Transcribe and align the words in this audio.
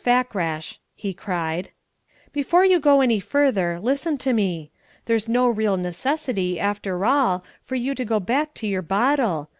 Fakrash," 0.00 0.78
he 0.94 1.12
cried, 1.12 1.70
"before 2.32 2.64
you 2.64 2.78
go 2.78 3.00
any 3.00 3.18
farther, 3.18 3.80
listen 3.80 4.16
to 4.18 4.32
me. 4.32 4.70
There's 5.06 5.28
no 5.28 5.48
real 5.48 5.76
necessity, 5.76 6.60
after 6.60 7.04
all, 7.04 7.42
for 7.60 7.74
you 7.74 7.96
to 7.96 8.04
go 8.04 8.20
back 8.20 8.54
to 8.54 8.68
your 8.68 8.82
bottle. 8.82 9.50